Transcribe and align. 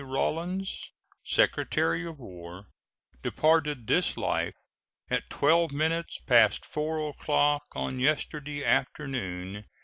Rawlins, 0.03 0.89
Secretary 1.23 2.07
of 2.07 2.17
War, 2.17 2.65
departed 3.21 3.85
this 3.85 4.17
life 4.17 4.55
at 5.11 5.29
twelve 5.29 5.71
minutes 5.71 6.17
past 6.25 6.65
4 6.65 7.09
o'clock 7.11 7.67
on 7.75 7.99
yesterday 7.99 8.63
afternoon. 8.65 9.65